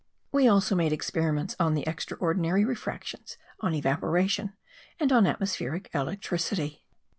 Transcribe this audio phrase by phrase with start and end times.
[0.31, 4.53] We also made experiments on the extraordinary refractions, on evaporation
[4.99, 6.87] and on atmospheric electricity.